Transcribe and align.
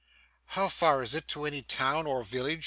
'How 0.57 0.67
far 0.67 1.03
is 1.03 1.13
it 1.13 1.27
to 1.27 1.45
any 1.45 1.61
town 1.61 2.07
or 2.07 2.23
village? 2.23 2.59